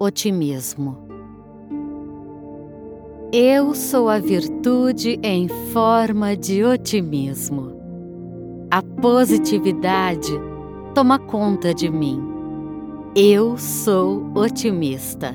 otimismo. 0.00 0.96
Eu 3.30 3.74
sou 3.74 4.08
a 4.08 4.18
virtude 4.18 5.20
em 5.22 5.46
forma 5.72 6.34
de 6.34 6.64
otimismo. 6.64 7.78
A 8.70 8.82
positividade 8.82 10.32
toma 10.94 11.18
conta 11.18 11.74
de 11.74 11.90
mim. 11.90 12.18
Eu 13.14 13.58
sou 13.58 14.32
otimista. 14.34 15.34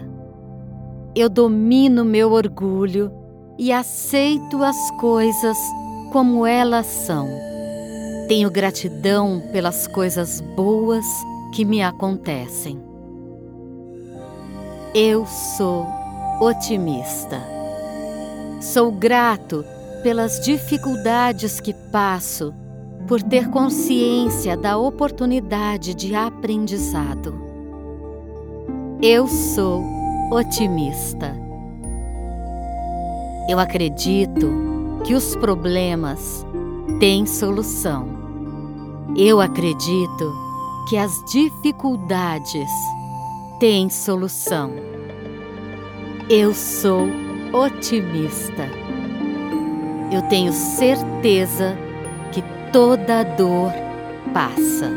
Eu 1.15 1.29
domino 1.29 2.03
meu 2.03 2.31
orgulho 2.31 3.11
e 3.59 3.71
aceito 3.71 4.63
as 4.63 4.91
coisas 4.99 5.57
como 6.11 6.43
elas 6.43 6.87
são. 6.87 7.27
Tenho 8.27 8.49
gratidão 8.49 9.43
pelas 9.51 9.85
coisas 9.85 10.41
boas 10.55 11.05
que 11.53 11.63
me 11.63 11.83
acontecem. 11.83 12.94
Eu 14.97 15.25
sou 15.25 15.85
otimista. 16.39 17.41
Sou 18.61 18.93
grato 18.93 19.65
pelas 20.01 20.39
dificuldades 20.39 21.59
que 21.59 21.73
passo 21.91 22.53
por 23.05 23.21
ter 23.21 23.49
consciência 23.49 24.55
da 24.55 24.77
oportunidade 24.77 25.93
de 25.93 26.15
aprendizado. 26.15 27.35
Eu 29.01 29.27
sou 29.27 29.83
otimista. 30.31 31.35
Eu 33.49 33.59
acredito 33.59 34.49
que 35.03 35.13
os 35.13 35.35
problemas 35.35 36.45
têm 37.01 37.25
solução. 37.25 38.07
Eu 39.17 39.41
acredito 39.41 40.33
que 40.87 40.95
as 40.95 41.11
dificuldades 41.25 42.69
têm 43.59 43.89
solução. 43.89 44.73
Eu 46.29 46.53
sou 46.53 47.07
otimista. 47.53 48.69
Eu 50.11 50.21
tenho 50.23 50.51
certeza 50.51 51.77
que 52.31 52.43
toda 52.71 53.23
dor 53.23 53.71
passa. 54.33 54.91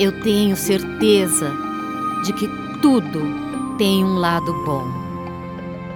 Eu 0.00 0.20
tenho 0.22 0.56
certeza 0.56 1.52
de 2.24 2.32
que 2.32 2.48
tudo 2.82 3.20
tem 3.78 4.04
um 4.04 4.16
lado 4.16 4.52
bom. 4.64 4.84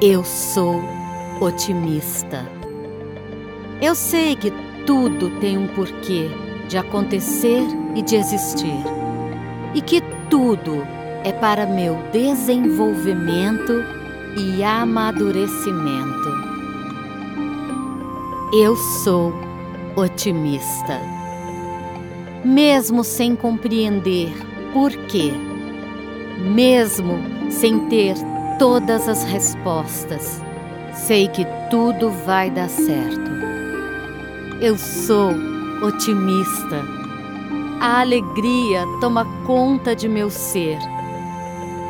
Eu 0.00 0.22
sou 0.24 0.80
otimista. 1.40 2.46
Eu 3.82 3.94
sei 3.94 4.36
que 4.36 4.52
tudo 4.86 5.30
tem 5.40 5.58
um 5.58 5.66
porquê 5.68 6.28
de 6.68 6.78
acontecer 6.78 7.66
e 7.96 8.02
de 8.02 8.14
existir, 8.14 8.78
e 9.74 9.80
que 9.80 10.00
tudo 10.28 10.86
é 11.24 11.32
para 11.32 11.66
meu 11.66 11.96
desenvolvimento 12.12 13.84
e 14.36 14.62
amadurecimento. 14.64 16.30
Eu 18.52 18.74
sou 18.76 19.32
otimista. 19.96 20.98
Mesmo 22.44 23.04
sem 23.04 23.36
compreender 23.36 24.32
por 24.72 24.90
quê, 25.08 25.32
mesmo 26.38 27.18
sem 27.50 27.80
ter 27.88 28.14
todas 28.58 29.06
as 29.08 29.24
respostas, 29.24 30.40
sei 30.94 31.28
que 31.28 31.44
tudo 31.70 32.10
vai 32.24 32.50
dar 32.50 32.68
certo. 32.68 33.30
Eu 34.60 34.78
sou 34.78 35.32
otimista. 35.82 36.82
A 37.78 38.00
alegria 38.00 38.84
toma 39.00 39.26
conta 39.46 39.94
de 39.94 40.08
meu 40.08 40.30
ser 40.30 40.78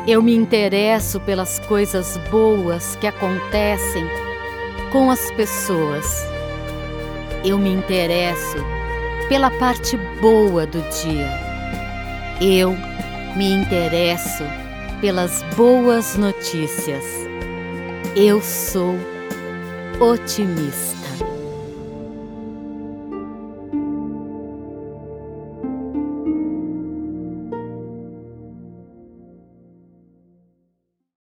eu 0.07 0.21
me 0.21 0.35
interesso 0.35 1.19
pelas 1.19 1.59
coisas 1.59 2.17
boas 2.29 2.95
que 2.95 3.05
acontecem 3.05 4.03
com 4.91 5.11
as 5.11 5.31
pessoas. 5.31 6.25
Eu 7.45 7.57
me 7.57 7.69
interesso 7.69 8.57
pela 9.29 9.51
parte 9.51 9.97
boa 10.19 10.65
do 10.65 10.81
dia. 11.03 11.29
Eu 12.41 12.75
me 13.35 13.51
interesso 13.51 14.43
pelas 14.99 15.43
boas 15.55 16.15
notícias. 16.15 17.05
Eu 18.15 18.41
sou 18.41 18.95
otimista. 19.99 21.00